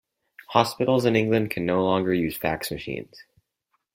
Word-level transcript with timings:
Hospitals 0.47 1.05
in 1.05 1.15
England 1.15 1.51
can 1.51 1.63
no 1.63 1.83
longer 1.85 2.11
use 2.11 2.35
fax 2.35 2.71
machines. 2.71 3.23